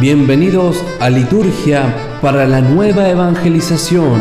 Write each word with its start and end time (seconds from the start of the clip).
Bienvenidos 0.00 0.80
a 1.00 1.10
Liturgia 1.10 1.92
para 2.22 2.46
la 2.46 2.60
Nueva 2.60 3.08
Evangelización. 3.08 4.20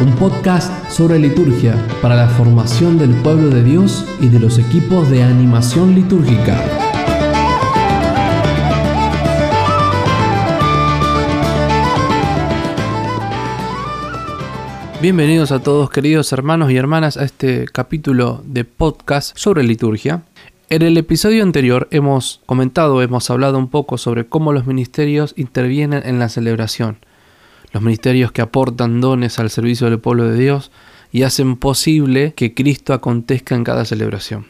Un 0.00 0.16
podcast 0.18 0.88
sobre 0.88 1.18
liturgia 1.18 1.76
para 2.00 2.16
la 2.16 2.28
formación 2.28 2.96
del 2.96 3.10
pueblo 3.16 3.50
de 3.50 3.62
Dios 3.62 4.06
y 4.22 4.28
de 4.28 4.40
los 4.40 4.58
equipos 4.58 5.10
de 5.10 5.24
animación 5.24 5.94
litúrgica. 5.94 6.58
Bienvenidos 15.02 15.52
a 15.52 15.62
todos 15.62 15.90
queridos 15.90 16.32
hermanos 16.32 16.70
y 16.70 16.78
hermanas 16.78 17.18
a 17.18 17.24
este 17.24 17.66
capítulo 17.66 18.42
de 18.46 18.64
podcast 18.64 19.36
sobre 19.36 19.62
liturgia. 19.62 20.22
En 20.70 20.80
el 20.80 20.96
episodio 20.96 21.42
anterior 21.42 21.88
hemos 21.90 22.40
comentado, 22.46 23.02
hemos 23.02 23.28
hablado 23.28 23.58
un 23.58 23.68
poco 23.68 23.98
sobre 23.98 24.26
cómo 24.26 24.50
los 24.50 24.66
ministerios 24.66 25.34
intervienen 25.36 26.02
en 26.06 26.18
la 26.18 26.30
celebración. 26.30 26.96
Los 27.72 27.82
ministerios 27.82 28.32
que 28.32 28.40
aportan 28.40 29.02
dones 29.02 29.38
al 29.38 29.50
servicio 29.50 29.90
del 29.90 30.00
pueblo 30.00 30.26
de 30.26 30.38
Dios 30.38 30.70
y 31.12 31.24
hacen 31.24 31.56
posible 31.56 32.32
que 32.32 32.54
Cristo 32.54 32.94
acontezca 32.94 33.54
en 33.54 33.62
cada 33.62 33.84
celebración. 33.84 34.46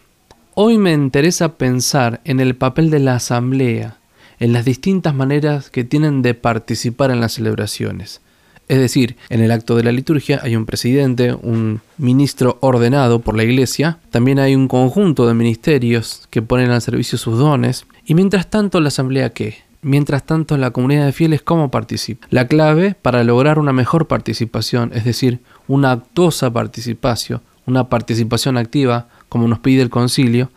Hoy 0.54 0.78
me 0.78 0.92
interesa 0.92 1.56
pensar 1.56 2.20
en 2.24 2.38
el 2.38 2.54
papel 2.54 2.90
de 2.90 3.00
la 3.00 3.16
asamblea, 3.16 3.98
en 4.38 4.52
las 4.52 4.64
distintas 4.64 5.16
maneras 5.16 5.68
que 5.68 5.82
tienen 5.82 6.22
de 6.22 6.34
participar 6.34 7.10
en 7.10 7.20
las 7.20 7.32
celebraciones. 7.32 8.20
Es 8.68 8.78
decir, 8.78 9.16
en 9.28 9.40
el 9.40 9.50
acto 9.50 9.76
de 9.76 9.84
la 9.84 9.92
liturgia 9.92 10.40
hay 10.42 10.56
un 10.56 10.66
presidente, 10.66 11.34
un 11.34 11.80
ministro 11.98 12.58
ordenado 12.60 13.20
por 13.20 13.36
la 13.36 13.44
iglesia, 13.44 13.98
también 14.10 14.38
hay 14.38 14.54
un 14.54 14.68
conjunto 14.68 15.26
de 15.26 15.34
ministerios 15.34 16.26
que 16.30 16.42
ponen 16.42 16.70
al 16.70 16.80
servicio 16.80 17.18
sus 17.18 17.38
dones, 17.38 17.86
y 18.06 18.14
mientras 18.14 18.48
tanto 18.48 18.80
la 18.80 18.88
asamblea 18.88 19.30
qué? 19.30 19.58
Mientras 19.82 20.24
tanto 20.24 20.56
la 20.56 20.70
comunidad 20.70 21.04
de 21.04 21.12
fieles 21.12 21.42
cómo 21.42 21.70
participa. 21.70 22.26
La 22.30 22.48
clave 22.48 22.96
para 23.00 23.22
lograr 23.22 23.58
una 23.58 23.74
mejor 23.74 24.06
participación, 24.06 24.92
es 24.94 25.04
decir, 25.04 25.40
una 25.68 25.92
actuosa 25.92 26.50
participación, 26.50 27.42
una 27.66 27.88
participación 27.90 28.56
activa, 28.56 29.08
como 29.28 29.46
nos 29.46 29.58
pide 29.58 29.82
el 29.82 29.90
concilio, 29.90 30.50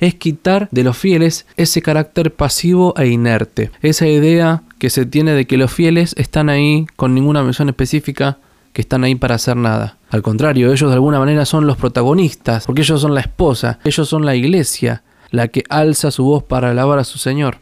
es 0.00 0.16
quitar 0.16 0.68
de 0.72 0.82
los 0.82 0.96
fieles 0.96 1.46
ese 1.56 1.80
carácter 1.80 2.34
pasivo 2.34 2.92
e 2.96 3.06
inerte, 3.06 3.70
esa 3.82 4.08
idea 4.08 4.62
que 4.82 4.90
se 4.90 5.06
tiene 5.06 5.30
de 5.34 5.46
que 5.46 5.58
los 5.58 5.72
fieles 5.72 6.12
están 6.18 6.48
ahí 6.48 6.86
con 6.96 7.14
ninguna 7.14 7.44
misión 7.44 7.68
específica, 7.68 8.38
que 8.72 8.80
están 8.80 9.04
ahí 9.04 9.14
para 9.14 9.36
hacer 9.36 9.56
nada. 9.56 9.96
Al 10.10 10.22
contrario, 10.22 10.72
ellos 10.72 10.90
de 10.90 10.94
alguna 10.94 11.20
manera 11.20 11.44
son 11.44 11.68
los 11.68 11.76
protagonistas, 11.76 12.66
porque 12.66 12.80
ellos 12.80 13.00
son 13.00 13.14
la 13.14 13.20
esposa, 13.20 13.78
ellos 13.84 14.08
son 14.08 14.26
la 14.26 14.34
iglesia, 14.34 15.04
la 15.30 15.46
que 15.46 15.62
alza 15.68 16.10
su 16.10 16.24
voz 16.24 16.42
para 16.42 16.70
alabar 16.70 16.98
a 16.98 17.04
su 17.04 17.18
Señor. 17.18 17.58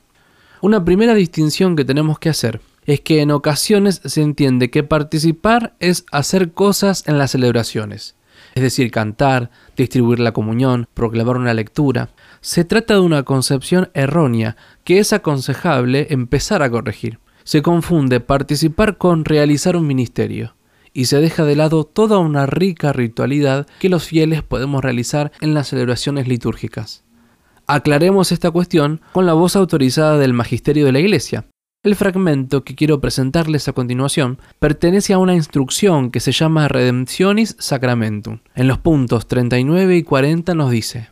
Una 0.62 0.82
primera 0.82 1.12
distinción 1.12 1.76
que 1.76 1.84
tenemos 1.84 2.18
que 2.18 2.30
hacer 2.30 2.62
es 2.86 3.02
que 3.02 3.20
en 3.20 3.32
ocasiones 3.32 4.00
se 4.02 4.22
entiende 4.22 4.70
que 4.70 4.82
participar 4.82 5.74
es 5.78 6.06
hacer 6.12 6.52
cosas 6.52 7.06
en 7.06 7.18
las 7.18 7.32
celebraciones, 7.32 8.14
es 8.54 8.62
decir, 8.62 8.90
cantar, 8.90 9.50
distribuir 9.76 10.20
la 10.20 10.32
comunión, 10.32 10.88
proclamar 10.94 11.36
una 11.36 11.52
lectura. 11.52 12.08
Se 12.42 12.64
trata 12.64 12.94
de 12.94 13.00
una 13.00 13.22
concepción 13.22 13.90
errónea 13.92 14.56
que 14.84 14.98
es 14.98 15.12
aconsejable 15.12 16.06
empezar 16.10 16.62
a 16.62 16.70
corregir. 16.70 17.18
Se 17.44 17.60
confunde 17.60 18.20
participar 18.20 18.96
con 18.96 19.26
realizar 19.26 19.76
un 19.76 19.86
ministerio 19.86 20.54
y 20.94 21.04
se 21.04 21.20
deja 21.20 21.44
de 21.44 21.54
lado 21.54 21.84
toda 21.84 22.18
una 22.18 22.46
rica 22.46 22.94
ritualidad 22.94 23.66
que 23.78 23.90
los 23.90 24.04
fieles 24.04 24.42
podemos 24.42 24.82
realizar 24.82 25.32
en 25.40 25.52
las 25.52 25.68
celebraciones 25.68 26.28
litúrgicas. 26.28 27.04
Aclaremos 27.66 28.32
esta 28.32 28.50
cuestión 28.50 29.02
con 29.12 29.26
la 29.26 29.34
voz 29.34 29.54
autorizada 29.54 30.16
del 30.16 30.32
Magisterio 30.32 30.86
de 30.86 30.92
la 30.92 31.00
Iglesia. 31.00 31.44
El 31.82 31.94
fragmento 31.94 32.64
que 32.64 32.74
quiero 32.74 33.00
presentarles 33.00 33.68
a 33.68 33.72
continuación 33.72 34.38
pertenece 34.58 35.12
a 35.12 35.18
una 35.18 35.34
instrucción 35.34 36.10
que 36.10 36.20
se 36.20 36.32
llama 36.32 36.68
Redemptionis 36.68 37.56
Sacramentum. 37.58 38.40
En 38.54 38.66
los 38.66 38.78
puntos 38.78 39.28
39 39.28 39.96
y 39.96 40.02
40 40.02 40.54
nos 40.54 40.70
dice, 40.70 41.08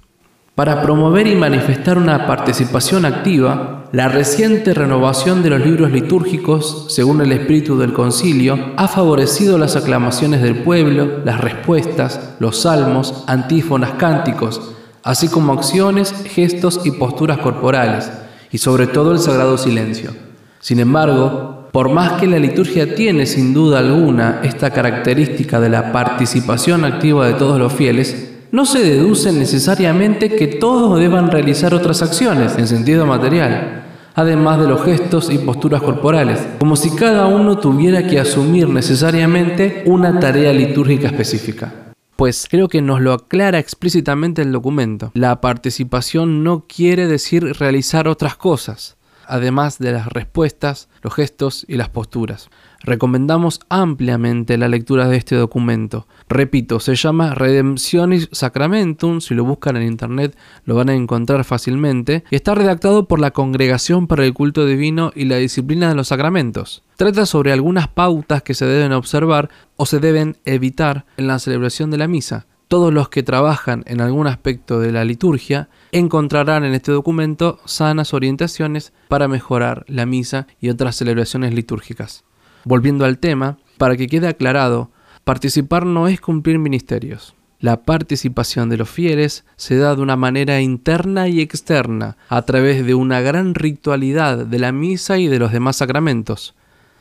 para 0.59 0.83
promover 0.83 1.29
y 1.29 1.37
manifestar 1.37 1.99
una 1.99 2.27
participación 2.27 3.05
activa, 3.05 3.85
la 3.93 4.09
reciente 4.09 4.75
renovación 4.75 5.41
de 5.41 5.51
los 5.51 5.65
libros 5.65 5.93
litúrgicos, 5.93 6.87
según 6.89 7.21
el 7.21 7.31
espíritu 7.31 7.79
del 7.79 7.93
concilio, 7.93 8.73
ha 8.77 8.89
favorecido 8.89 9.57
las 9.57 9.77
aclamaciones 9.77 10.43
del 10.43 10.57
pueblo, 10.65 11.21
las 11.25 11.41
respuestas, 11.41 12.35
los 12.41 12.63
salmos, 12.63 13.23
antífonas, 13.29 13.93
cánticos, 14.01 14.73
así 15.05 15.29
como 15.29 15.53
acciones, 15.53 16.13
gestos 16.27 16.81
y 16.85 16.91
posturas 16.91 17.39
corporales, 17.39 18.11
y 18.51 18.59
sobre 18.59 18.89
todo 18.89 19.13
el 19.13 19.21
sagrado 19.21 19.59
silencio. 19.59 20.11
Sin 20.59 20.81
embargo, 20.81 21.69
por 21.71 21.89
más 21.89 22.21
que 22.21 22.27
la 22.27 22.41
liturgia 22.41 22.97
tiene 22.97 23.27
sin 23.27 23.55
duda 23.55 23.79
alguna 23.79 24.41
esta 24.43 24.71
característica 24.71 25.61
de 25.61 25.69
la 25.69 25.93
participación 25.93 26.85
activa 26.85 27.29
de 27.29 27.35
todos 27.35 27.61
los 27.61 27.73
fieles, 27.73 28.28
no 28.51 28.65
se 28.65 28.83
deduce 28.83 29.33
necesariamente 29.33 30.35
que 30.35 30.47
todos 30.47 30.99
deban 30.99 31.31
realizar 31.31 31.75
otras 31.75 32.03
acciones 32.03 32.57
en 32.57 32.67
sentido 32.67 33.07
material, 33.07 33.85
además 34.15 34.61
de 34.61 34.69
los 34.69 34.83
gestos 34.85 35.31
y 35.31 35.39
posturas 35.39 35.83
corporales, 35.83 36.41
como 36.59 36.77
si 36.77 36.91
cada 36.91 37.27
uno 37.27 37.59
tuviera 37.59 38.07
que 38.07 38.19
asumir 38.19 38.69
necesariamente 38.69 39.83
una 39.87 40.19
tarea 40.19 40.53
litúrgica 40.53 41.09
específica. 41.09 41.73
Pues 42.17 42.49
creo 42.51 42.69
que 42.69 42.83
nos 42.83 43.01
lo 43.01 43.13
aclara 43.13 43.59
explícitamente 43.59 44.43
el 44.43 44.51
documento. 44.51 45.13
La 45.15 45.41
participación 45.41 46.43
no 46.43 46.65
quiere 46.67 47.07
decir 47.07 47.45
realizar 47.61 48.09
otras 48.09 48.35
cosas, 48.37 48.97
además 49.27 49.79
de 49.79 49.93
las 49.93 50.09
respuestas, 50.09 50.89
los 51.03 51.15
gestos 51.15 51.65
y 51.69 51.77
las 51.77 51.91
posturas. 51.91 52.51
Recomendamos 52.81 53.61
ampliamente 53.69 54.57
la 54.57 54.69
lectura 54.69 55.09
de 55.09 55.17
este 55.17 55.35
documento. 55.35 56.07
Repito, 56.29 56.79
se 56.79 56.95
llama 56.95 57.35
Redemptionis 57.35 58.29
Sacramentum, 58.31 59.21
si 59.21 59.35
lo 59.35 59.45
buscan 59.45 59.77
en 59.77 59.83
internet 59.83 60.37
lo 60.65 60.77
van 60.77 60.89
a 60.89 60.95
encontrar 60.95 61.45
fácilmente, 61.45 62.25
y 62.31 62.37
está 62.37 62.55
redactado 62.55 63.09
por 63.09 63.19
la 63.19 63.33
Congregación 63.33 64.07
para 64.07 64.25
el 64.25 64.33
Culto 64.33 64.65
Divino 64.65 65.13
y 65.15 65.25
la 65.25 65.37
Disciplina 65.37 65.89
de 65.89 65.95
los 65.95 66.09
Sacramentos. 66.09 66.85
Trata 66.97 67.27
sobre 67.27 67.53
algunas 67.53 67.89
pautas 67.89 68.43
que 68.43 68.55
se 68.55 68.67
deben 68.67 68.93
observar 68.93 69.51
o 69.77 69.87
se 69.87 69.99
deben 69.99 70.37
evitar 70.45 71.05
en 71.17 71.27
la 71.27 71.39
celebración 71.39 71.91
de 71.91 71.99
la 71.99 72.09
misa. 72.09 72.47
Todos 72.69 72.93
los 72.93 73.09
que 73.09 73.23
trabajan 73.23 73.83
en 73.87 74.03
algún 74.03 74.27
aspecto 74.27 74.79
de 74.79 74.93
la 74.93 75.05
liturgia 75.05 75.71
encontrarán 75.91 76.65
en 76.65 76.75
este 76.75 76.93
documento 76.93 77.59
sanas 77.65 78.13
orientaciones 78.13 78.93
para 79.09 79.27
mejorar 79.27 79.85
la 79.89 80.05
misa 80.05 80.47
y 80.61 80.69
otras 80.69 80.97
celebraciones 80.97 81.55
litúrgicas. 81.55 82.25
Volviendo 82.69 83.07
al 83.07 83.17
tema, 83.17 83.57
para 83.79 83.97
que 83.97 84.09
quede 84.09 84.29
aclarado, 84.29 84.91
participar 85.25 85.87
no 85.87 86.07
es 86.07 86.21
cumplir 86.21 86.59
ministerios. 86.59 87.35
La 87.61 87.81
participación 87.81 88.69
de 88.69 88.77
los 88.77 88.91
fieles 88.91 89.47
se 89.57 89.79
da 89.79 89.97
de 89.97 90.03
una 90.03 90.17
manera 90.17 90.61
interna 90.61 91.29
y 91.29 91.41
externa, 91.41 92.19
a 92.29 92.43
través 92.43 92.85
de 92.85 92.95
una 92.95 93.23
gran 93.23 93.55
ritualidad 93.55 94.45
de 94.45 94.59
la 94.59 94.71
misa 94.71 95.17
y 95.17 95.29
de 95.29 95.39
los 95.39 95.51
demás 95.51 95.77
sacramentos. 95.77 96.55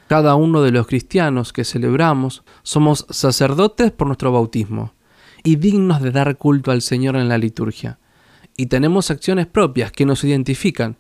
Cada 0.08 0.36
uno 0.36 0.62
de 0.62 0.72
los 0.72 0.88
cristianos 0.88 1.52
que 1.52 1.66
celebramos 1.66 2.46
somos 2.64 3.06
sacerdotes 3.10 3.92
por 3.92 4.08
nuestro 4.08 4.32
bautismo 4.32 4.94
y 5.44 5.58
dignos 5.58 6.02
de 6.02 6.12
dar 6.12 6.38
culto 6.38 6.72
al 6.72 6.82
Señor 6.82 7.18
en 7.18 7.28
la 7.28 7.38
liturgia. 7.38 8.00
Y 8.56 8.68
tenemos 8.68 9.12
acciones 9.12 9.48
propias 9.48 9.92
que 9.92 10.06
nos 10.06 10.24
identifican 10.24 10.96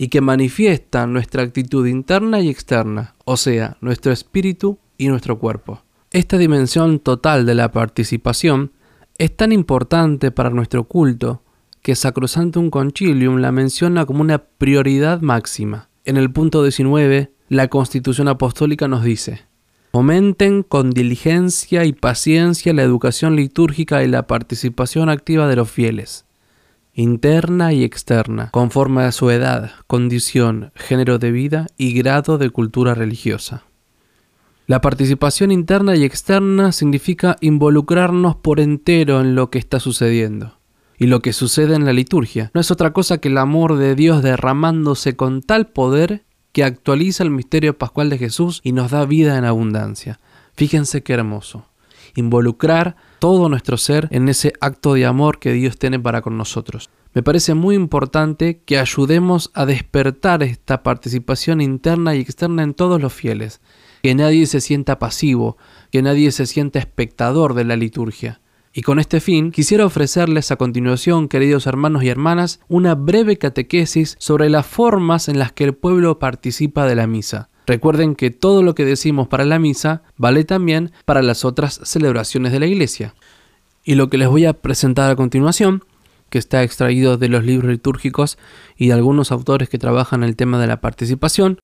y 0.00 0.08
que 0.08 0.22
manifiestan 0.22 1.12
nuestra 1.12 1.42
actitud 1.42 1.86
interna 1.86 2.40
y 2.40 2.48
externa, 2.48 3.16
o 3.26 3.36
sea, 3.36 3.76
nuestro 3.82 4.12
espíritu 4.12 4.78
y 4.96 5.08
nuestro 5.08 5.38
cuerpo. 5.38 5.82
Esta 6.10 6.38
dimensión 6.38 7.00
total 7.00 7.44
de 7.44 7.54
la 7.54 7.70
participación 7.70 8.72
es 9.18 9.36
tan 9.36 9.52
importante 9.52 10.30
para 10.30 10.48
nuestro 10.48 10.84
culto 10.84 11.42
que 11.82 11.94
Sacrosantum 11.94 12.70
Concilium 12.70 13.42
la 13.42 13.52
menciona 13.52 14.06
como 14.06 14.22
una 14.22 14.38
prioridad 14.38 15.20
máxima. 15.20 15.90
En 16.06 16.16
el 16.16 16.32
punto 16.32 16.62
19, 16.62 17.34
la 17.50 17.68
Constitución 17.68 18.28
Apostólica 18.28 18.88
nos 18.88 19.04
dice, 19.04 19.42
Fomenten 19.92 20.62
con 20.62 20.92
diligencia 20.92 21.84
y 21.84 21.92
paciencia 21.92 22.72
la 22.72 22.84
educación 22.84 23.36
litúrgica 23.36 24.02
y 24.02 24.08
la 24.08 24.26
participación 24.26 25.10
activa 25.10 25.46
de 25.46 25.56
los 25.56 25.70
fieles, 25.70 26.24
interna 27.00 27.72
y 27.72 27.82
externa, 27.82 28.50
conforme 28.50 29.02
a 29.04 29.12
su 29.12 29.30
edad, 29.30 29.72
condición, 29.86 30.70
género 30.74 31.18
de 31.18 31.32
vida 31.32 31.66
y 31.76 31.94
grado 31.94 32.36
de 32.36 32.50
cultura 32.50 32.94
religiosa. 32.94 33.64
La 34.66 34.80
participación 34.80 35.50
interna 35.50 35.96
y 35.96 36.04
externa 36.04 36.72
significa 36.72 37.36
involucrarnos 37.40 38.36
por 38.36 38.60
entero 38.60 39.20
en 39.20 39.34
lo 39.34 39.50
que 39.50 39.58
está 39.58 39.80
sucediendo. 39.80 40.58
Y 40.98 41.06
lo 41.06 41.20
que 41.20 41.32
sucede 41.32 41.74
en 41.74 41.86
la 41.86 41.94
liturgia 41.94 42.50
no 42.52 42.60
es 42.60 42.70
otra 42.70 42.92
cosa 42.92 43.18
que 43.18 43.28
el 43.28 43.38
amor 43.38 43.76
de 43.76 43.94
Dios 43.94 44.22
derramándose 44.22 45.16
con 45.16 45.40
tal 45.40 45.68
poder 45.68 46.24
que 46.52 46.64
actualiza 46.64 47.24
el 47.24 47.30
misterio 47.30 47.78
pascual 47.78 48.10
de 48.10 48.18
Jesús 48.18 48.60
y 48.62 48.72
nos 48.72 48.90
da 48.90 49.06
vida 49.06 49.38
en 49.38 49.46
abundancia. 49.46 50.20
Fíjense 50.54 51.02
qué 51.02 51.14
hermoso. 51.14 51.69
Involucrar 52.14 52.96
todo 53.18 53.48
nuestro 53.48 53.76
ser 53.76 54.08
en 54.10 54.28
ese 54.28 54.52
acto 54.60 54.94
de 54.94 55.06
amor 55.06 55.38
que 55.38 55.52
Dios 55.52 55.78
tiene 55.78 55.98
para 55.98 56.22
con 56.22 56.36
nosotros. 56.36 56.90
Me 57.12 57.22
parece 57.22 57.54
muy 57.54 57.74
importante 57.74 58.62
que 58.64 58.78
ayudemos 58.78 59.50
a 59.54 59.66
despertar 59.66 60.42
esta 60.42 60.82
participación 60.82 61.60
interna 61.60 62.14
y 62.14 62.20
externa 62.20 62.62
en 62.62 62.74
todos 62.74 63.00
los 63.00 63.12
fieles, 63.12 63.60
que 64.02 64.14
nadie 64.14 64.46
se 64.46 64.60
sienta 64.60 64.98
pasivo, 64.98 65.56
que 65.90 66.02
nadie 66.02 66.30
se 66.30 66.46
sienta 66.46 66.78
espectador 66.78 67.54
de 67.54 67.64
la 67.64 67.76
liturgia. 67.76 68.40
Y 68.72 68.82
con 68.82 69.00
este 69.00 69.20
fin 69.20 69.50
quisiera 69.50 69.84
ofrecerles 69.84 70.52
a 70.52 70.56
continuación, 70.56 71.26
queridos 71.26 71.66
hermanos 71.66 72.04
y 72.04 72.08
hermanas, 72.08 72.60
una 72.68 72.94
breve 72.94 73.36
catequesis 73.36 74.14
sobre 74.20 74.48
las 74.48 74.64
formas 74.64 75.28
en 75.28 75.40
las 75.40 75.50
que 75.50 75.64
el 75.64 75.74
pueblo 75.74 76.20
participa 76.20 76.86
de 76.86 76.94
la 76.94 77.08
misa. 77.08 77.49
Recuerden 77.66 78.16
que 78.16 78.30
todo 78.30 78.62
lo 78.62 78.74
que 78.74 78.84
decimos 78.84 79.28
para 79.28 79.44
la 79.44 79.58
misa 79.58 80.02
vale 80.16 80.44
también 80.44 80.92
para 81.04 81.22
las 81.22 81.44
otras 81.44 81.80
celebraciones 81.84 82.52
de 82.52 82.60
la 82.60 82.66
iglesia. 82.66 83.14
Y 83.84 83.94
lo 83.94 84.10
que 84.10 84.18
les 84.18 84.28
voy 84.28 84.44
a 84.44 84.54
presentar 84.54 85.10
a 85.10 85.16
continuación, 85.16 85.84
que 86.30 86.38
está 86.38 86.62
extraído 86.62 87.16
de 87.16 87.28
los 87.28 87.44
libros 87.44 87.70
litúrgicos 87.70 88.38
y 88.76 88.88
de 88.88 88.94
algunos 88.94 89.32
autores 89.32 89.68
que 89.68 89.78
trabajan 89.78 90.22
el 90.22 90.36
tema 90.36 90.60
de 90.60 90.66
la 90.66 90.80
participación, 90.80 91.58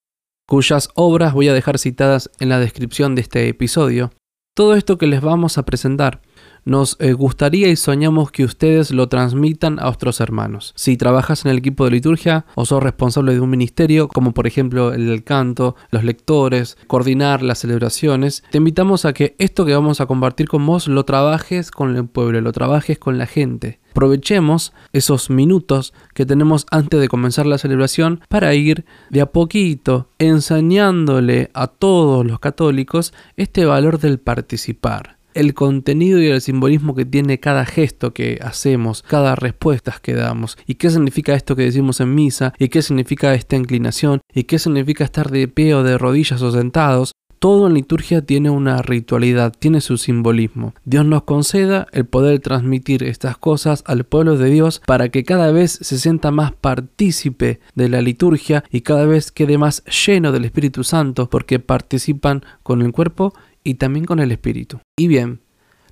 cuyas 0.47 0.91
obras 0.95 1.35
voy 1.35 1.49
a 1.49 1.55
dejar 1.55 1.79
citadas 1.79 2.31
en 2.41 2.49
la 2.49 2.61
descripción 2.61 3.15
de 3.15 3.23
este 3.23 3.49
episodio. 3.49 4.13
Todo 4.55 4.75
esto 4.75 4.97
que 4.99 5.07
les 5.07 5.21
vamos 5.21 5.59
a 5.59 5.65
presentar 5.65 6.23
nos 6.67 6.97
eh, 6.99 7.13
gustaría 7.13 7.69
y 7.69 7.77
soñamos 7.77 8.33
que 8.33 8.45
ustedes 8.45 8.91
lo 8.91 9.09
transmitan 9.09 9.79
a 9.79 9.89
otros 9.89 10.21
hermanos. 10.21 10.73
Si 10.77 10.97
trabajas 10.97 11.45
en 11.45 11.53
el 11.53 11.59
equipo 11.59 11.85
de 11.85 11.93
liturgia 11.93 12.45
o 12.57 12.67
sos 12.67 12.83
responsable 12.83 13.33
de 13.33 13.41
un 13.41 13.49
ministerio, 13.49 14.09
como 14.09 14.35
por 14.35 14.47
ejemplo 14.47 14.93
el 14.93 15.25
canto, 15.25 15.77
los 15.91 16.05
lectores, 16.05 16.77
coordinar 16.89 17.43
las 17.43 17.61
celebraciones, 17.61 18.43
te 18.51 18.59
invitamos 18.59 19.05
a 19.05 19.13
que 19.13 19.37
esto 19.39 19.65
que 19.65 19.75
vamos 19.75 20.01
a 20.01 20.07
compartir 20.07 20.49
con 20.49 20.67
vos 20.67 20.89
lo 20.89 21.05
trabajes 21.05 21.71
con 21.71 21.97
el 21.97 22.07
pueblo, 22.07 22.41
lo 22.41 22.53
trabajes 22.53 22.99
con 22.99 23.17
la 23.17 23.27
gente. 23.27 23.79
Aprovechemos 23.93 24.75
esos 24.93 25.31
minutos 25.31 25.95
que 26.15 26.27
tenemos 26.27 26.67
antes 26.71 27.01
de 27.01 27.09
comenzar 27.09 27.47
la 27.47 27.59
celebración 27.59 28.21
para 28.29 28.53
ir 28.55 28.85
de 29.09 29.23
a 29.23 29.27
poquito 29.27 30.11
enseñándole 30.19 31.51
a 31.55 31.69
todos 31.69 32.27
los 32.27 32.41
católicos 32.41 33.15
este 33.37 33.65
valor 33.65 33.99
del 33.99 34.19
participar 34.19 35.17
el 35.37 35.55
contenido 35.55 36.21
y 36.21 36.29
el 36.29 36.41
simbolismo 36.41 36.95
que 36.95 37.05
tiene 37.05 37.39
cada 37.41 37.65
gesto 37.65 38.13
que 38.13 38.39
hacemos, 38.43 39.03
cada 39.03 39.37
respuesta 39.37 39.99
que 40.03 40.15
damos, 40.15 40.59
y 40.67 40.75
qué 40.75 40.91
significa 40.91 41.35
esto 41.35 41.57
que 41.57 41.63
decimos 41.63 42.01
en 42.01 42.15
misa, 42.15 42.53
y 42.59 42.69
qué 42.69 42.83
significa 42.83 43.35
esta 43.35 43.57
inclinación, 43.57 44.21
y 44.35 44.45
qué 44.45 44.59
significa 44.59 45.05
estar 45.05 45.31
de 45.31 45.49
pie 45.49 45.75
o 45.75 45.83
de 45.83 45.99
rodillas 45.99 46.43
o 46.43 46.51
sentados, 46.51 47.13
todo 47.39 47.67
en 47.67 47.75
liturgia 47.75 48.23
tiene 48.23 48.51
una 48.51 48.81
ritualidad, 48.83 49.53
tiene 49.57 49.81
su 49.81 49.99
simbolismo. 49.99 50.75
Dios 50.85 51.05
nos 51.05 51.25
conceda 51.25 51.87
el 51.93 52.07
poder 52.07 52.41
transmitir 52.41 53.03
estas 53.05 53.37
cosas 53.37 53.85
al 53.87 54.05
pueblo 54.05 54.37
de 54.39 54.51
Dios 54.51 54.81
para 54.87 55.11
que 55.11 55.25
cada 55.25 55.53
vez 55.53 55.79
se 55.81 55.99
sienta 55.99 56.31
más 56.31 56.53
partícipe 56.53 57.61
de 57.75 57.89
la 57.89 58.01
liturgia 58.01 58.65
y 58.71 58.81
cada 58.81 59.05
vez 59.05 59.33
quede 59.33 59.59
más 59.59 59.85
lleno 59.85 60.33
del 60.33 60.47
Espíritu 60.47 60.83
Santo 60.83 61.29
porque 61.29 61.59
participan 61.59 62.43
con 62.63 62.81
el 62.81 62.93
cuerpo 62.93 63.35
y 63.67 63.75
también 63.75 64.05
con 64.05 64.21
el 64.21 64.31
Espíritu. 64.31 64.79
Y 64.97 65.09
bien, 65.09 65.41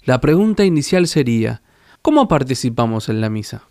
la 0.05 0.21
pregunta 0.21 0.65
inicial 0.65 1.09
sería, 1.09 1.63
¿cómo 2.03 2.29
participamos 2.29 3.09
en 3.09 3.21
la 3.21 3.29
misa? 3.29 3.65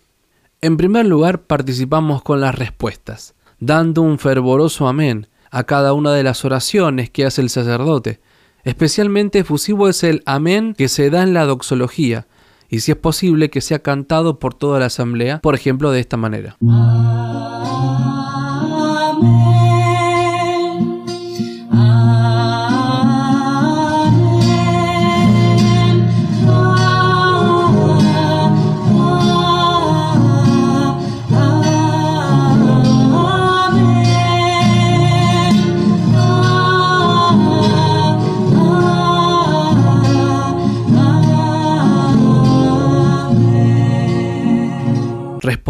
En 0.59 0.75
primer 0.75 1.05
lugar, 1.05 1.43
participamos 1.43 2.21
con 2.21 2.41
las 2.41 2.53
respuestas, 2.53 3.33
dando 3.59 4.01
un 4.01 4.19
fervoroso 4.19 4.89
amén 4.89 5.27
a 5.51 5.63
cada 5.63 5.93
una 5.93 6.11
de 6.11 6.23
las 6.23 6.43
oraciones 6.43 7.11
que 7.11 7.25
hace 7.25 7.41
el 7.41 7.49
sacerdote. 7.49 8.19
Especialmente 8.65 9.39
efusivo 9.39 9.87
es 9.87 10.03
el 10.03 10.21
amén 10.25 10.75
que 10.77 10.89
se 10.89 11.09
da 11.09 11.23
en 11.23 11.33
la 11.33 11.45
doxología, 11.45 12.27
y 12.67 12.81
si 12.81 12.91
es 12.91 12.97
posible 12.97 13.49
que 13.49 13.61
sea 13.61 13.79
cantado 13.79 14.37
por 14.37 14.53
toda 14.53 14.79
la 14.79 14.87
asamblea, 14.87 15.39
por 15.39 15.55
ejemplo, 15.55 15.91
de 15.91 16.01
esta 16.01 16.17
manera. 16.17 16.57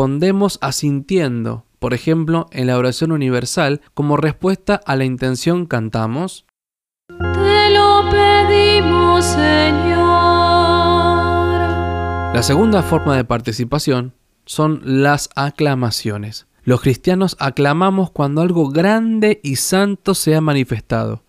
Respondemos 0.04 0.60
asintiendo, 0.60 1.64
por 1.80 1.94
ejemplo, 1.94 2.48
en 2.52 2.68
la 2.68 2.78
oración 2.78 3.14
universal, 3.14 3.80
como 3.94 4.18
respuesta 4.18 4.82
a 4.86 4.98
la 4.98 5.06
intención 5.06 5.66
cantamos. 5.66 6.46
Te 7.08 7.70
lo 7.70 8.04
pedimos, 8.12 9.24
Señor. 9.24 10.04
La 12.36 12.44
segunda 12.44 12.84
forma 12.84 13.16
de 13.16 13.24
participación 13.24 14.12
son 14.46 14.82
las 14.84 15.30
aclamaciones. 15.38 16.48
Los 16.66 16.82
cristianos 16.82 17.38
aclamamos 17.40 18.12
cuando 18.12 18.42
algo 18.42 18.72
grande 18.72 19.40
y 19.42 19.56
santo 19.56 20.16
se 20.16 20.36
ha 20.36 20.42
manifestado. 20.42 21.24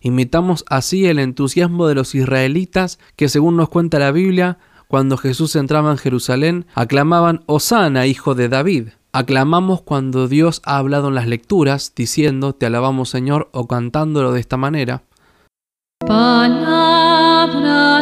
Imitamos 0.00 0.64
así 0.68 1.06
el 1.06 1.20
entusiasmo 1.20 1.86
de 1.86 1.94
los 1.94 2.16
israelitas 2.16 2.98
que, 3.14 3.28
según 3.28 3.56
nos 3.56 3.68
cuenta 3.68 4.00
la 4.00 4.10
Biblia, 4.10 4.58
cuando 4.88 5.16
Jesús 5.18 5.54
entraba 5.54 5.90
en 5.90 5.98
Jerusalén, 5.98 6.66
aclamaban 6.74 7.42
Osana, 7.46 8.06
hijo 8.06 8.34
de 8.34 8.48
David. 8.48 8.88
Aclamamos 9.12 9.82
cuando 9.82 10.28
Dios 10.28 10.62
ha 10.64 10.78
hablado 10.78 11.08
en 11.08 11.14
las 11.14 11.26
lecturas, 11.26 11.92
diciendo, 11.94 12.54
Te 12.54 12.64
alabamos 12.66 13.10
Señor, 13.10 13.50
o 13.52 13.68
cantándolo 13.68 14.32
de 14.32 14.40
esta 14.40 14.56
manera. 14.56 15.02
Palabra 16.06 17.52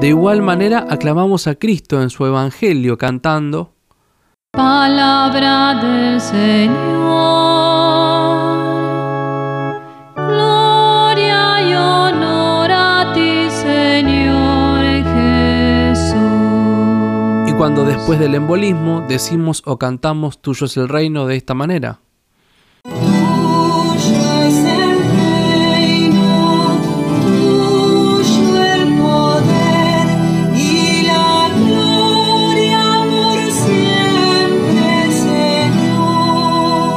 De 0.00 0.08
igual 0.08 0.40
manera 0.42 0.86
aclamamos 0.88 1.48
a 1.48 1.56
Cristo 1.56 2.00
en 2.00 2.10
su 2.10 2.26
Evangelio 2.26 2.96
cantando, 2.96 3.74
Palabra 4.52 5.74
del 5.82 6.20
Señor. 6.20 7.93
Cuando 17.64 17.86
después 17.86 18.18
del 18.18 18.34
embolismo 18.34 19.06
decimos 19.08 19.62
o 19.64 19.78
cantamos 19.78 20.42
Tuyo 20.42 20.66
es 20.66 20.76
el 20.76 20.86
reino 20.86 21.26
de 21.26 21.36
esta 21.36 21.54
manera. 21.54 21.98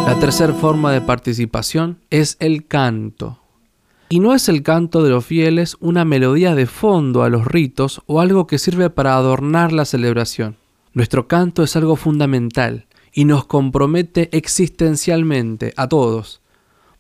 La 0.05 0.17
tercera 0.19 0.53
forma 0.53 0.91
de 0.91 0.99
participación 0.99 2.01
es 2.09 2.35
el 2.41 2.67
canto. 2.67 3.39
Y 4.09 4.19
no 4.19 4.33
es 4.33 4.47
el 4.47 4.63
canto 4.63 5.03
de 5.03 5.09
los 5.09 5.25
fieles 5.25 5.75
una 5.79 6.05
melodía 6.05 6.55
de 6.55 6.65
fondo 6.65 7.23
a 7.23 7.29
los 7.29 7.45
ritos 7.45 8.01
o 8.05 8.21
algo 8.21 8.47
que 8.47 8.57
sirve 8.57 8.89
para 8.89 9.15
adornar 9.15 9.73
la 9.73 9.85
celebración. 9.85 10.55
Nuestro 10.93 11.27
canto 11.27 11.61
es 11.63 11.75
algo 11.75 11.95
fundamental 11.95 12.85
y 13.11 13.25
nos 13.25 13.45
compromete 13.45 14.29
existencialmente 14.31 15.73
a 15.75 15.87
todos, 15.89 16.41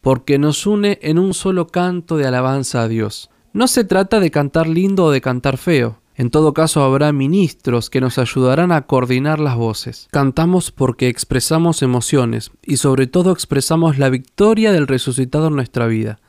porque 0.01 0.37
nos 0.37 0.65
une 0.67 0.99
en 1.01 1.17
un 1.17 1.33
solo 1.33 1.67
canto 1.67 2.17
de 2.17 2.27
alabanza 2.27 2.81
a 2.81 2.87
Dios. 2.87 3.29
No 3.53 3.67
se 3.67 3.83
trata 3.83 4.19
de 4.19 4.29
cantar 4.29 4.67
lindo 4.67 5.05
o 5.05 5.11
de 5.11 5.21
cantar 5.21 5.57
feo, 5.57 6.01
en 6.17 6.31
todo 6.31 6.53
caso 6.53 6.81
habrá 6.81 7.13
ministros 7.13 7.91
que 7.91 8.01
nos 8.01 8.17
ayudarán 8.17 8.71
a 8.71 8.87
coordinar 8.87 9.39
las 9.39 9.55
voces. 9.55 10.07
Cantamos 10.09 10.71
porque 10.71 11.09
expresamos 11.09 11.83
emociones 11.83 12.51
y 12.63 12.77
sobre 12.77 13.05
todo 13.05 13.31
expresamos 13.31 13.99
la 13.99 14.09
victoria 14.09 14.71
del 14.71 14.87
resucitado 14.87 15.47
en 15.47 15.55
nuestra 15.55 15.85
vida. 15.85 16.19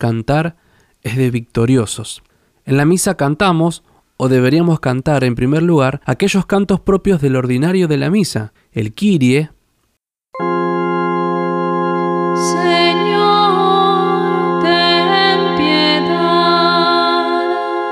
Cantar 0.00 0.56
es 1.02 1.18
de 1.18 1.30
victoriosos. 1.30 2.22
En 2.64 2.78
la 2.78 2.86
misa 2.86 3.18
cantamos, 3.18 3.84
o 4.16 4.30
deberíamos 4.30 4.80
cantar 4.80 5.24
en 5.24 5.34
primer 5.34 5.62
lugar, 5.62 6.00
aquellos 6.06 6.46
cantos 6.46 6.80
propios 6.80 7.20
del 7.20 7.36
ordinario 7.36 7.86
de 7.86 7.98
la 7.98 8.08
misa, 8.08 8.54
el 8.72 8.94
Kyrie, 8.94 9.50
Señor, 12.52 13.42
ten 14.62 15.56
piedad. 15.58 17.42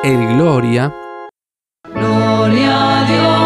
el 0.03 0.35
Gloria, 0.35 0.95
Gloria 1.93 3.01
a 3.01 3.05
Dios 3.05 3.38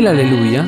El 0.00 0.06
aleluya 0.06 0.66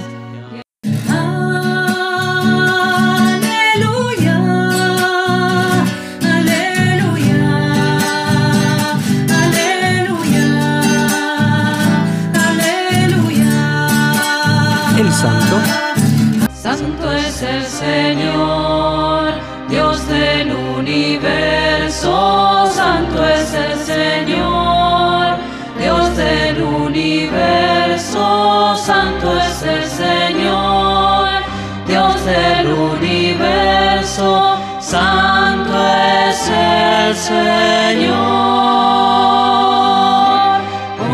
Señor. 37.22 38.12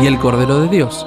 y 0.01 0.07
el 0.07 0.17
Cordero 0.17 0.61
de 0.61 0.69
Dios. 0.69 1.05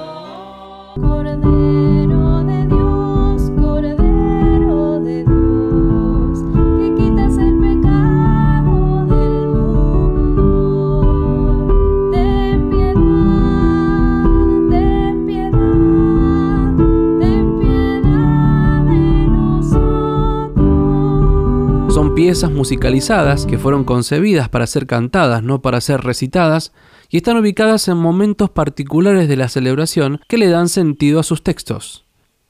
Son 22.03 22.15
piezas 22.15 22.51
musicalizadas 22.51 23.45
que 23.45 23.57
fueron 23.57 23.85
concebidas 23.85 24.49
para 24.49 24.67
ser 24.67 24.87
cantadas, 24.87 25.41
no 25.41 25.61
para 25.61 25.79
ser 25.79 26.01
recitadas, 26.01 26.73
y 27.09 27.15
están 27.15 27.37
ubicadas 27.37 27.87
en 27.87 27.95
momentos 27.95 28.49
particulares 28.49 29.29
de 29.29 29.37
la 29.37 29.47
celebración 29.47 30.19
que 30.27 30.37
le 30.37 30.49
dan 30.49 30.67
sentido 30.67 31.21
a 31.21 31.23
sus 31.23 31.43
textos. 31.43 32.03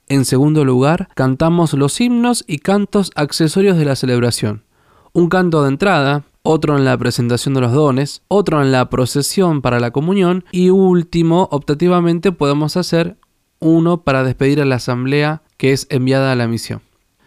En 0.08 0.24
segundo 0.24 0.64
lugar, 0.64 1.08
cantamos 1.14 1.72
los 1.74 2.00
himnos 2.00 2.42
y 2.48 2.58
cantos 2.58 3.12
accesorios 3.14 3.78
de 3.78 3.84
la 3.84 3.94
celebración. 3.94 4.64
Un 5.12 5.28
canto 5.28 5.62
de 5.62 5.68
entrada, 5.68 6.24
otro 6.42 6.76
en 6.76 6.84
la 6.84 6.98
presentación 6.98 7.54
de 7.54 7.60
los 7.60 7.72
dones, 7.72 8.22
otro 8.26 8.60
en 8.60 8.72
la 8.72 8.90
procesión 8.90 9.62
para 9.62 9.78
la 9.78 9.92
comunión 9.92 10.44
y 10.50 10.70
último, 10.70 11.48
optativamente 11.52 12.32
podemos 12.32 12.76
hacer 12.76 13.18
uno 13.60 14.02
para 14.02 14.24
despedir 14.24 14.60
a 14.60 14.64
la 14.64 14.74
asamblea 14.74 15.42
que 15.58 15.72
es 15.72 15.86
enviada 15.90 16.32
a 16.32 16.34
la 16.34 16.48
misión. 16.48 16.82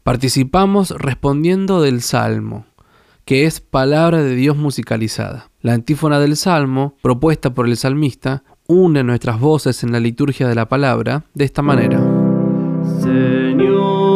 Participamos 0.07 0.91
respondiendo 0.91 1.81
del 1.81 2.01
Salmo, 2.01 2.65
que 3.25 3.43
es 3.43 3.59
palabra 3.59 4.23
de 4.23 4.35
Dios 4.35 4.55
musicalizada. 4.55 5.51
La 5.59 5.73
antífona 5.73 6.17
del 6.21 6.37
Salmo, 6.37 6.95
propuesta 7.01 7.53
por 7.53 7.67
el 7.67 7.75
salmista, 7.75 8.45
une 8.67 9.03
nuestras 9.03 9.37
voces 9.37 9.83
en 9.83 9.91
la 9.91 9.99
liturgia 9.99 10.47
de 10.47 10.55
la 10.55 10.69
palabra 10.69 11.25
de 11.33 11.43
esta 11.43 11.61
manera. 11.61 11.99
Señor, 13.01 14.06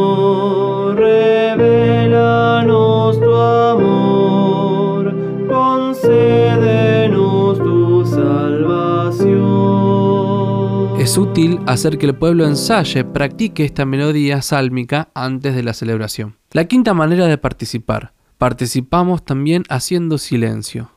Es 11.12 11.18
útil 11.18 11.60
hacer 11.68 11.98
que 11.98 12.06
el 12.06 12.16
pueblo 12.16 12.46
ensaye, 12.46 13.04
practique 13.04 13.66
esta 13.66 13.84
melodía 13.84 14.42
sálmica 14.42 15.10
antes 15.14 15.54
de 15.54 15.62
la 15.62 15.74
celebración. 15.74 16.38
La 16.54 16.64
quinta 16.64 16.94
manera 16.94 17.28
de 17.28 17.38
participar. 17.38 18.14
Participamos 18.38 19.26
también 19.26 19.64
haciendo 19.68 20.18
silencio. 20.18 20.92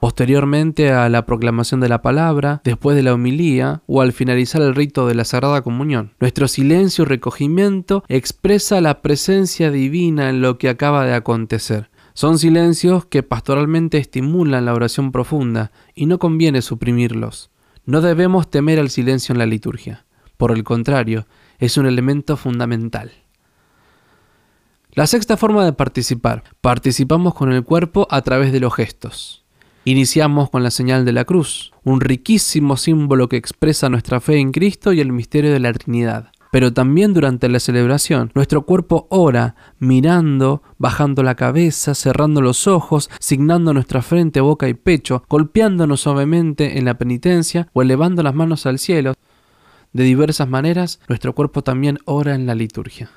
Posteriormente 0.00 0.90
a 0.90 1.08
la 1.08 1.24
proclamación 1.24 1.78
de 1.78 1.88
la 1.88 2.02
palabra, 2.02 2.60
después 2.64 2.96
de 2.96 3.04
la 3.04 3.14
homilía 3.14 3.82
o 3.86 4.00
al 4.00 4.12
finalizar 4.12 4.60
el 4.60 4.74
rito 4.74 5.06
de 5.06 5.14
la 5.14 5.24
Sagrada 5.24 5.62
Comunión. 5.62 6.14
Nuestro 6.18 6.48
silencio 6.48 7.04
y 7.04 7.06
recogimiento 7.06 8.02
expresa 8.08 8.80
la 8.80 9.02
presencia 9.02 9.70
divina 9.70 10.30
en 10.30 10.42
lo 10.42 10.58
que 10.58 10.68
acaba 10.68 11.04
de 11.04 11.14
acontecer. 11.14 11.90
Son 12.12 12.40
silencios 12.40 13.04
que 13.04 13.22
pastoralmente 13.22 13.98
estimulan 13.98 14.64
la 14.64 14.74
oración 14.74 15.12
profunda 15.12 15.70
y 15.94 16.06
no 16.06 16.18
conviene 16.18 16.60
suprimirlos. 16.60 17.52
No 17.86 18.00
debemos 18.00 18.50
temer 18.50 18.78
al 18.78 18.90
silencio 18.90 19.32
en 19.32 19.38
la 19.38 19.46
liturgia. 19.46 20.04
Por 20.36 20.52
el 20.52 20.64
contrario, 20.64 21.26
es 21.58 21.76
un 21.76 21.86
elemento 21.86 22.36
fundamental. 22.36 23.12
La 24.92 25.06
sexta 25.06 25.36
forma 25.36 25.64
de 25.64 25.72
participar. 25.72 26.42
Participamos 26.60 27.34
con 27.34 27.52
el 27.52 27.62
cuerpo 27.62 28.08
a 28.10 28.22
través 28.22 28.52
de 28.52 28.60
los 28.60 28.74
gestos. 28.74 29.44
Iniciamos 29.84 30.50
con 30.50 30.62
la 30.62 30.70
señal 30.70 31.04
de 31.04 31.12
la 31.12 31.24
cruz, 31.24 31.72
un 31.84 32.00
riquísimo 32.00 32.76
símbolo 32.76 33.28
que 33.28 33.36
expresa 33.36 33.88
nuestra 33.88 34.20
fe 34.20 34.38
en 34.38 34.52
Cristo 34.52 34.92
y 34.92 35.00
el 35.00 35.12
misterio 35.12 35.52
de 35.52 35.60
la 35.60 35.72
Trinidad. 35.72 36.32
Pero 36.50 36.72
también 36.72 37.14
durante 37.14 37.48
la 37.48 37.60
celebración, 37.60 38.32
nuestro 38.34 38.62
cuerpo 38.62 39.06
ora, 39.10 39.54
mirando, 39.78 40.62
bajando 40.78 41.22
la 41.22 41.36
cabeza, 41.36 41.94
cerrando 41.94 42.40
los 42.40 42.66
ojos, 42.66 43.08
signando 43.20 43.72
nuestra 43.72 44.02
frente, 44.02 44.40
boca 44.40 44.68
y 44.68 44.74
pecho, 44.74 45.22
golpeándonos 45.28 46.00
suavemente 46.00 46.78
en 46.78 46.84
la 46.86 46.98
penitencia 46.98 47.68
o 47.72 47.82
elevando 47.82 48.22
las 48.22 48.34
manos 48.34 48.66
al 48.66 48.78
cielo. 48.80 49.14
De 49.92 50.04
diversas 50.04 50.48
maneras, 50.48 51.00
nuestro 51.08 51.34
cuerpo 51.34 51.62
también 51.62 51.98
ora 52.04 52.34
en 52.34 52.46
la 52.46 52.54
liturgia. 52.54 53.10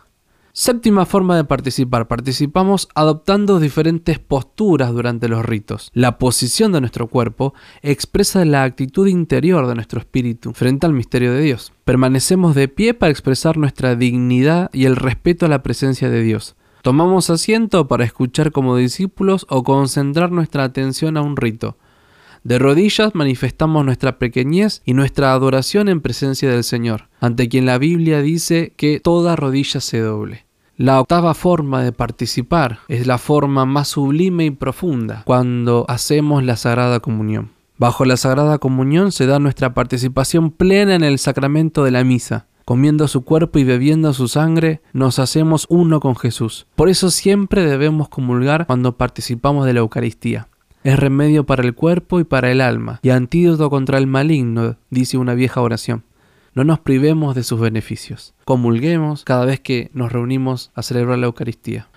Séptima 0.55 1.07
forma 1.07 1.36
de 1.36 1.45
participar. 1.45 2.07
Participamos 2.07 2.88
adoptando 2.93 3.60
diferentes 3.60 4.19
posturas 4.19 4.91
durante 4.93 5.27
los 5.27 5.43
ritos. 5.43 5.89
La 5.95 6.19
posición 6.19 6.72
de 6.72 6.79
nuestro 6.79 7.07
cuerpo 7.07 7.55
expresa 7.81 8.45
la 8.45 8.62
actitud 8.62 9.07
interior 9.07 9.65
de 9.65 9.74
nuestro 9.74 10.00
espíritu 10.00 10.53
frente 10.53 10.86
al 10.86 10.93
misterio 10.93 11.33
de 11.33 11.41
Dios. 11.41 11.74
Permanecemos 11.86 12.53
de 12.53 12.67
pie 12.67 12.93
para 12.93 13.10
expresar 13.10 13.57
nuestra 13.57 13.95
dignidad 13.95 14.69
y 14.74 14.86
el 14.86 14.95
respeto 14.95 15.48
a 15.48 15.50
la 15.50 15.63
presencia 15.63 16.12
de 16.12 16.22
Dios. 16.22 16.55
Tomamos 16.83 17.31
asiento 17.31 17.88
para 17.88 18.05
escuchar 18.05 18.51
como 18.51 18.75
discípulos 18.75 19.48
o 19.50 19.63
concentrar 19.63 20.31
nuestra 20.31 20.65
atención 20.65 21.17
a 21.17 21.24
un 21.24 21.36
rito. 21.36 21.77
De 22.43 22.59
rodillas 22.59 23.15
manifestamos 23.15 23.85
nuestra 23.85 24.19
pequeñez 24.19 24.81
y 24.83 24.93
nuestra 24.93 25.31
adoración 25.31 25.88
en 25.88 26.01
presencia 26.01 26.50
del 26.50 26.65
Señor, 26.65 27.07
ante 27.21 27.47
quien 27.47 27.65
la 27.65 27.77
Biblia 27.77 28.21
dice 28.21 28.73
que 28.75 29.00
toda 29.00 29.38
rodilla 29.38 29.79
se 29.79 30.00
doble. 30.00 30.45
La 30.75 31.00
octava 31.00 31.35
forma 31.35 31.83
de 31.83 31.93
participar 31.93 32.79
es 32.89 33.07
la 33.07 33.17
forma 33.17 33.65
más 33.65 33.88
sublime 33.89 34.43
y 34.45 34.51
profunda, 34.51 35.23
cuando 35.25 35.85
hacemos 35.88 36.43
la 36.43 36.57
Sagrada 36.57 37.00
Comunión. 37.00 37.51
Bajo 37.77 38.03
la 38.03 38.17
Sagrada 38.17 38.57
Comunión 38.57 39.13
se 39.13 39.25
da 39.25 39.39
nuestra 39.39 39.73
participación 39.73 40.51
plena 40.51 40.95
en 40.95 41.03
el 41.05 41.19
sacramento 41.19 41.85
de 41.85 41.91
la 41.91 42.03
misa. 42.03 42.47
Comiendo 42.65 43.07
su 43.07 43.23
cuerpo 43.23 43.59
y 43.59 43.63
bebiendo 43.63 44.13
su 44.13 44.27
sangre, 44.27 44.81
nos 44.91 45.19
hacemos 45.19 45.65
uno 45.69 46.00
con 46.00 46.15
Jesús. 46.15 46.65
Por 46.75 46.89
eso 46.89 47.09
siempre 47.09 47.65
debemos 47.65 48.09
comulgar 48.09 48.67
cuando 48.67 48.97
participamos 48.97 49.65
de 49.65 49.73
la 49.73 49.79
Eucaristía. 49.79 50.47
Es 50.83 50.99
remedio 50.99 51.45
para 51.45 51.63
el 51.63 51.73
cuerpo 51.73 52.19
y 52.19 52.25
para 52.25 52.51
el 52.51 52.59
alma, 52.59 52.99
y 53.01 53.09
antídoto 53.11 53.69
contra 53.69 53.97
el 53.97 54.05
maligno, 54.07 54.75
dice 54.89 55.17
una 55.17 55.33
vieja 55.33 55.61
oración. 55.61 56.03
No 56.55 56.65
nos 56.65 56.79
privemos 56.79 57.35
de 57.35 57.43
sus 57.43 57.59
beneficios. 57.59 58.33
Comulguemos 58.43 59.23
cada 59.23 59.45
vez 59.45 59.61
que 59.61 59.89
nos 59.93 60.11
reunimos 60.11 60.71
a 60.75 60.83
celebrar 60.83 61.17
la 61.19 61.27
Eucaristía. 61.27 61.87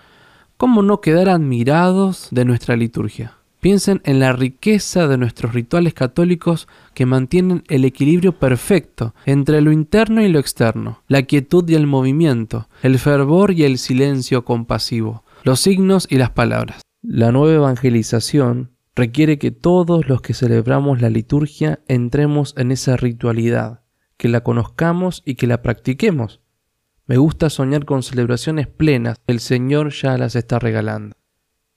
¿Cómo 0.57 0.83
no 0.83 1.01
quedar 1.01 1.29
admirados 1.29 2.29
de 2.31 2.45
nuestra 2.45 2.77
liturgia? 2.77 3.35
Piensen 3.61 4.01
en 4.05 4.21
la 4.21 4.33
riqueza 4.33 5.09
de 5.09 5.19
nuestros 5.19 5.53
rituales 5.53 5.93
católicos 5.93 6.69
que 6.95 7.07
mantienen 7.07 7.65
el 7.67 7.85
equilibrio 7.85 8.39
perfecto 8.39 9.15
entre 9.25 9.61
lo 9.63 9.73
interno 9.73 10.23
y 10.23 10.29
lo 10.29 10.39
externo, 10.39 11.03
la 11.09 11.23
quietud 11.23 11.69
y 11.69 11.75
el 11.75 11.89
movimiento, 11.89 12.69
el 12.83 13.01
fervor 13.01 13.51
y 13.51 13.65
el 13.65 13.79
silencio 13.79 14.45
compasivo, 14.45 15.25
los 15.43 15.59
signos 15.59 16.07
y 16.09 16.17
las 16.19 16.31
palabras. 16.31 16.83
La 17.03 17.33
nueva 17.33 17.55
evangelización 17.55 18.76
requiere 18.97 19.39
que 19.39 19.51
todos 19.51 20.09
los 20.09 20.23
que 20.23 20.33
celebramos 20.33 21.03
la 21.03 21.11
liturgia 21.11 21.81
entremos 21.87 22.55
en 22.57 22.73
esa 22.73 22.97
ritualidad, 22.97 23.83
que 24.17 24.29
la 24.29 24.43
conozcamos 24.43 25.23
y 25.27 25.35
que 25.35 25.47
la 25.47 25.61
practiquemos. 25.61 26.41
Me 27.05 27.19
gusta 27.19 27.51
soñar 27.51 27.85
con 27.85 28.03
celebraciones 28.03 28.67
plenas, 28.67 29.21
el 29.27 29.41
Señor 29.41 29.93
ya 29.93 30.17
las 30.17 30.35
está 30.35 30.59
regalando. 30.59 31.15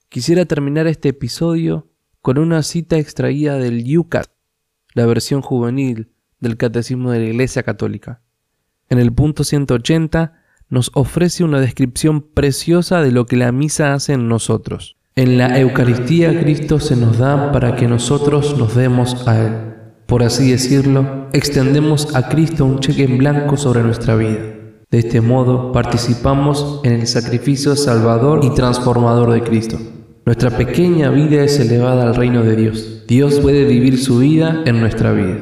Quisiera 0.07 0.45
terminar 0.45 0.87
este 0.87 1.09
episodio 1.09 1.91
con 2.21 2.39
una 2.39 2.63
cita 2.63 2.97
extraída 2.97 3.57
del 3.57 3.83
Yucat, 3.83 4.31
la 4.93 5.05
versión 5.05 5.41
juvenil 5.41 6.13
del 6.39 6.55
Catecismo 6.55 7.11
de 7.11 7.19
la 7.19 7.25
Iglesia 7.25 7.63
Católica. 7.63 8.21
En 8.87 8.97
el 8.97 9.13
punto 9.13 9.43
180 9.43 10.41
nos 10.69 10.89
ofrece 10.93 11.43
una 11.43 11.59
descripción 11.59 12.21
preciosa 12.21 13.01
de 13.01 13.11
lo 13.11 13.25
que 13.25 13.35
la 13.35 13.51
misa 13.51 13.93
hace 13.93 14.13
en 14.13 14.29
nosotros. 14.29 14.98
En 15.19 15.37
la 15.37 15.59
Eucaristía 15.59 16.39
Cristo 16.39 16.79
se 16.79 16.95
nos 16.95 17.17
da 17.17 17.51
para 17.51 17.75
que 17.75 17.89
nosotros 17.89 18.57
nos 18.57 18.73
demos 18.73 19.27
a 19.27 19.37
Él. 19.37 19.53
Por 20.05 20.23
así 20.23 20.49
decirlo, 20.49 21.27
extendemos 21.33 22.15
a 22.15 22.29
Cristo 22.29 22.63
un 22.63 22.79
cheque 22.79 23.03
en 23.03 23.17
blanco 23.17 23.57
sobre 23.57 23.83
nuestra 23.83 24.15
vida. 24.15 24.39
De 24.89 24.99
este 24.99 25.19
modo 25.19 25.73
participamos 25.73 26.79
en 26.85 26.93
el 26.93 27.05
sacrificio 27.05 27.75
salvador 27.75 28.45
y 28.45 28.53
transformador 28.53 29.33
de 29.33 29.43
Cristo. 29.43 29.77
Nuestra 30.25 30.51
pequeña 30.51 31.09
vida 31.09 31.43
es 31.43 31.59
elevada 31.59 32.03
al 32.03 32.15
reino 32.15 32.41
de 32.41 32.55
Dios. 32.55 33.03
Dios 33.05 33.41
puede 33.41 33.65
vivir 33.65 33.97
su 33.97 34.19
vida 34.19 34.63
en 34.65 34.79
nuestra 34.79 35.11
vida. 35.11 35.35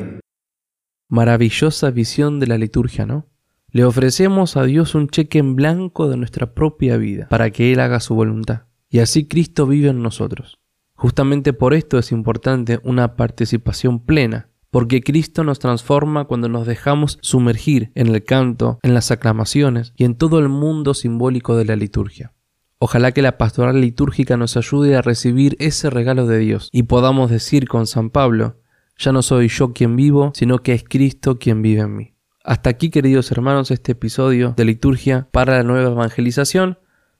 Maravillosa 1.07 1.91
visión 1.91 2.39
de 2.39 2.47
la 2.47 2.57
liturgia, 2.57 3.05
¿no? 3.05 3.27
Le 3.69 3.85
ofrecemos 3.85 4.57
a 4.57 4.63
Dios 4.63 4.95
un 4.95 5.07
cheque 5.07 5.37
en 5.37 5.55
blanco 5.55 6.09
de 6.09 6.17
nuestra 6.17 6.55
propia 6.55 6.97
vida 6.97 7.27
para 7.29 7.51
que 7.51 7.71
Él 7.73 7.79
haga 7.79 7.99
su 7.99 8.15
voluntad. 8.15 8.66
Y 8.89 8.99
así 8.99 9.27
Cristo 9.27 9.67
vive 9.67 9.89
en 9.89 10.01
nosotros. 10.01 10.59
Justamente 10.93 11.53
por 11.53 11.73
esto 11.73 11.97
es 11.99 12.11
importante 12.11 12.79
una 12.83 13.15
participación 13.15 13.99
plena, 13.99 14.49
porque 14.71 15.01
Cristo 15.01 15.43
nos 15.43 15.59
transforma 15.59 16.25
cuando 16.25 16.49
nos 16.49 16.65
dejamos 16.65 17.19
sumergir 17.21 17.91
en 17.95 18.07
el 18.07 18.23
canto, 18.23 18.79
en 18.81 18.93
las 18.93 19.11
aclamaciones 19.11 19.93
y 19.95 20.05
en 20.05 20.15
todo 20.15 20.39
el 20.39 20.49
mundo 20.49 20.93
simbólico 20.93 21.55
de 21.55 21.65
la 21.65 21.75
liturgia. 21.75 22.33
Ojalá 22.79 23.11
que 23.11 23.21
la 23.21 23.37
pastoral 23.37 23.81
litúrgica 23.81 24.37
nos 24.37 24.55
ayude 24.55 24.95
a 24.95 25.01
recibir 25.01 25.55
ese 25.59 25.89
regalo 25.89 26.27
de 26.27 26.37
Dios 26.37 26.69
y 26.71 26.83
podamos 26.83 27.31
decir 27.31 27.67
con 27.67 27.87
San 27.87 28.11
Pablo, 28.11 28.61
ya 28.97 29.11
no 29.11 29.21
soy 29.21 29.47
yo 29.47 29.73
quien 29.73 29.95
vivo, 29.95 30.31
sino 30.35 30.59
que 30.59 30.73
es 30.73 30.83
Cristo 30.83 31.39
quien 31.39 31.61
vive 31.61 31.81
en 31.81 31.95
mí. 31.95 32.13
Hasta 32.43 32.69
aquí, 32.69 32.89
queridos 32.89 33.31
hermanos, 33.31 33.71
este 33.71 33.91
episodio 33.91 34.53
de 34.55 34.65
liturgia 34.65 35.27
para 35.31 35.57
la 35.57 35.63
nueva 35.63 35.91
evangelización. 35.91 36.79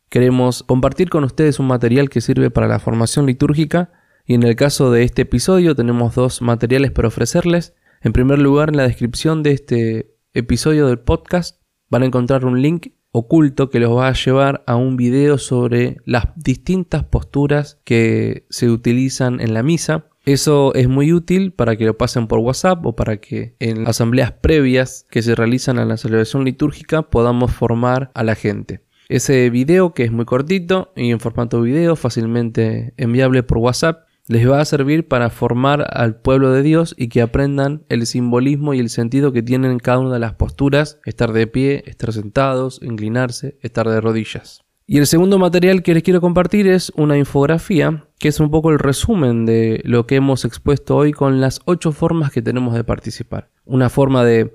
Queremos 0.09 0.63
compartir 0.63 1.09
con 1.09 1.25
ustedes 1.25 1.59
un 1.59 1.67
material 1.67 2.09
que 2.09 2.21
sirve 2.21 2.49
para 2.49 2.67
la 2.67 2.79
formación 2.79 3.25
litúrgica 3.25 3.91
y 4.25 4.35
en 4.35 4.43
el 4.43 4.55
caso 4.55 4.89
de 4.89 5.03
este 5.03 5.23
episodio 5.23 5.75
tenemos 5.75 6.15
dos 6.15 6.41
materiales 6.41 6.91
para 6.91 7.09
ofrecerles. 7.09 7.73
En 8.01 8.13
primer 8.13 8.39
lugar, 8.39 8.69
en 8.69 8.77
la 8.77 8.87
descripción 8.87 9.43
de 9.43 9.51
este 9.51 10.15
episodio 10.33 10.87
del 10.87 10.99
podcast 10.99 11.61
van 11.89 12.03
a 12.03 12.05
encontrar 12.05 12.45
un 12.45 12.61
link 12.61 12.93
oculto 13.11 13.69
que 13.69 13.81
los 13.81 13.97
va 13.97 14.07
a 14.07 14.13
llevar 14.13 14.63
a 14.65 14.77
un 14.77 14.95
video 14.95 15.37
sobre 15.37 15.97
las 16.05 16.27
distintas 16.37 17.03
posturas 17.03 17.81
que 17.83 18.45
se 18.49 18.69
utilizan 18.69 19.41
en 19.41 19.53
la 19.53 19.61
misa. 19.61 20.05
Eso 20.25 20.73
es 20.73 20.87
muy 20.87 21.11
útil 21.11 21.51
para 21.51 21.75
que 21.75 21.85
lo 21.85 21.97
pasen 21.97 22.27
por 22.27 22.39
WhatsApp 22.39 22.85
o 22.85 22.95
para 22.95 23.17
que 23.17 23.55
en 23.59 23.87
asambleas 23.87 24.31
previas 24.31 25.05
que 25.09 25.21
se 25.21 25.35
realizan 25.35 25.79
a 25.79 25.85
la 25.85 25.97
celebración 25.97 26.45
litúrgica 26.45 27.09
podamos 27.09 27.51
formar 27.51 28.11
a 28.13 28.23
la 28.23 28.35
gente. 28.35 28.86
Ese 29.09 29.49
video 29.49 29.93
que 29.93 30.03
es 30.03 30.11
muy 30.11 30.25
cortito 30.25 30.91
y 30.93 31.11
en 31.11 31.21
formato 31.21 31.61
video 31.61 31.95
fácilmente 31.95 32.93
enviable 32.97 33.41
por 33.41 33.59
WhatsApp 33.59 34.05
les 34.27 34.49
va 34.49 34.59
a 34.59 34.65
servir 34.65 35.07
para 35.07 35.29
formar 35.29 35.87
al 35.89 36.17
pueblo 36.17 36.51
de 36.51 36.61
Dios 36.61 36.93
y 36.97 37.07
que 37.07 37.21
aprendan 37.21 37.83
el 37.87 38.05
simbolismo 38.05 38.73
y 38.73 38.79
el 38.79 38.89
sentido 38.89 39.31
que 39.31 39.41
tienen 39.41 39.79
cada 39.79 39.99
una 39.99 40.13
de 40.15 40.19
las 40.19 40.33
posturas, 40.33 40.99
estar 41.05 41.31
de 41.31 41.47
pie, 41.47 41.83
estar 41.87 42.11
sentados, 42.11 42.81
inclinarse, 42.83 43.57
estar 43.61 43.87
de 43.87 44.01
rodillas. 44.01 44.65
Y 44.85 44.97
el 44.97 45.07
segundo 45.07 45.39
material 45.39 45.83
que 45.83 45.93
les 45.93 46.03
quiero 46.03 46.19
compartir 46.19 46.67
es 46.67 46.91
una 46.97 47.17
infografía, 47.17 48.05
que 48.19 48.27
es 48.27 48.41
un 48.41 48.51
poco 48.51 48.71
el 48.71 48.79
resumen 48.79 49.45
de 49.45 49.81
lo 49.85 50.05
que 50.05 50.15
hemos 50.15 50.43
expuesto 50.43 50.97
hoy 50.97 51.13
con 51.13 51.39
las 51.39 51.61
ocho 51.63 51.93
formas 51.93 52.31
que 52.31 52.41
tenemos 52.41 52.73
de 52.73 52.83
participar. 52.83 53.49
Una 53.63 53.89
forma 53.89 54.25
de 54.25 54.53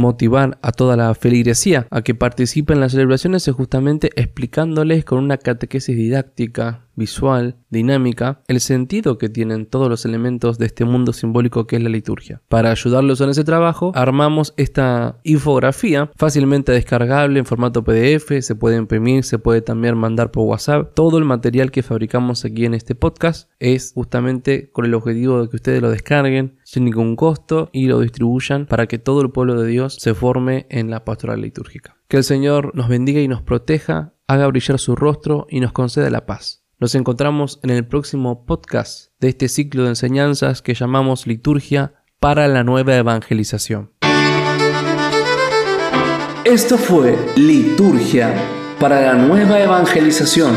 motivar 0.00 0.58
a 0.62 0.72
toda 0.72 0.96
la 0.96 1.14
feligresía 1.14 1.86
a 1.90 2.02
que 2.02 2.14
participe 2.14 2.72
en 2.72 2.80
las 2.80 2.92
celebraciones 2.92 3.46
es 3.46 3.54
justamente 3.54 4.10
explicándoles 4.16 5.04
con 5.04 5.18
una 5.18 5.36
catequesis 5.36 5.96
didáctica, 5.96 6.86
visual, 6.96 7.56
dinámica, 7.70 8.42
el 8.46 8.60
sentido 8.60 9.16
que 9.16 9.28
tienen 9.28 9.66
todos 9.66 9.88
los 9.88 10.04
elementos 10.04 10.58
de 10.58 10.66
este 10.66 10.84
mundo 10.84 11.12
simbólico 11.12 11.66
que 11.66 11.76
es 11.76 11.82
la 11.82 11.88
liturgia. 11.88 12.42
Para 12.48 12.70
ayudarlos 12.70 13.20
en 13.20 13.30
ese 13.30 13.44
trabajo, 13.44 13.92
armamos 13.94 14.52
esta 14.56 15.18
infografía 15.24 16.10
fácilmente 16.16 16.72
descargable 16.72 17.38
en 17.38 17.46
formato 17.46 17.84
PDF, 17.84 18.40
se 18.40 18.54
puede 18.54 18.76
imprimir, 18.76 19.24
se 19.24 19.38
puede 19.38 19.62
también 19.62 19.96
mandar 19.96 20.30
por 20.30 20.44
WhatsApp. 20.44 20.92
Todo 20.94 21.18
el 21.18 21.24
material 21.24 21.70
que 21.70 21.82
fabricamos 21.82 22.44
aquí 22.44 22.64
en 22.64 22.74
este 22.74 22.94
podcast 22.94 23.50
es 23.58 23.92
justamente 23.94 24.70
con 24.70 24.84
el 24.84 24.94
objetivo 24.94 25.42
de 25.42 25.48
que 25.48 25.56
ustedes 25.56 25.80
lo 25.80 25.90
descarguen 25.90 26.58
sin 26.70 26.84
ningún 26.84 27.16
costo 27.16 27.68
y 27.72 27.88
lo 27.88 27.98
distribuyan 27.98 28.64
para 28.64 28.86
que 28.86 28.98
todo 28.98 29.22
el 29.22 29.32
pueblo 29.32 29.60
de 29.60 29.66
Dios 29.66 29.96
se 29.98 30.14
forme 30.14 30.66
en 30.70 30.88
la 30.88 31.04
pastoral 31.04 31.40
litúrgica. 31.40 31.96
Que 32.06 32.18
el 32.18 32.22
Señor 32.22 32.76
nos 32.76 32.88
bendiga 32.88 33.20
y 33.20 33.26
nos 33.26 33.42
proteja, 33.42 34.14
haga 34.28 34.46
brillar 34.46 34.78
su 34.78 34.94
rostro 34.94 35.48
y 35.50 35.58
nos 35.58 35.72
conceda 35.72 36.08
la 36.10 36.26
paz. 36.26 36.62
Nos 36.78 36.94
encontramos 36.94 37.58
en 37.64 37.70
el 37.70 37.84
próximo 37.84 38.46
podcast 38.46 39.10
de 39.18 39.30
este 39.30 39.48
ciclo 39.48 39.82
de 39.82 39.88
enseñanzas 39.88 40.62
que 40.62 40.74
llamamos 40.74 41.26
Liturgia 41.26 42.04
para 42.20 42.46
la 42.46 42.62
nueva 42.62 42.94
evangelización. 42.94 43.90
Esto 46.44 46.78
fue 46.78 47.18
Liturgia 47.36 48.32
para 48.78 49.00
la 49.00 49.14
nueva 49.14 49.58
evangelización 49.58 50.54